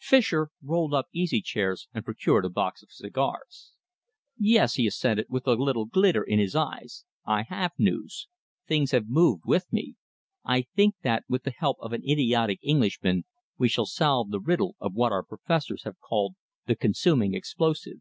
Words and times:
Fischer 0.00 0.50
rolled 0.62 0.92
up 0.92 1.06
easy 1.14 1.40
chairs 1.40 1.88
and 1.94 2.04
produced 2.04 2.44
a 2.44 2.50
box 2.50 2.82
of 2.82 2.92
cigars. 2.92 3.72
"Yes," 4.36 4.74
he 4.74 4.86
assented, 4.86 5.24
with 5.30 5.46
a 5.46 5.54
little 5.54 5.86
glitter 5.86 6.22
in 6.22 6.38
his 6.38 6.54
eyes, 6.54 7.06
"I 7.24 7.44
have 7.44 7.72
news. 7.78 8.28
Things 8.66 8.90
have 8.90 9.08
moved 9.08 9.44
with 9.46 9.66
me. 9.72 9.94
I 10.44 10.66
think 10.76 10.96
that, 11.04 11.24
with 11.26 11.44
the 11.44 11.52
help 11.52 11.78
of 11.80 11.94
an 11.94 12.02
idiotic 12.06 12.58
Englishman, 12.62 13.24
we 13.56 13.68
shall 13.70 13.86
solve 13.86 14.28
the 14.28 14.40
riddle 14.40 14.76
of 14.78 14.92
what 14.92 15.10
our 15.10 15.22
professors 15.24 15.84
have 15.84 15.98
called 16.00 16.34
the 16.66 16.76
consuming 16.76 17.32
explosive. 17.32 17.96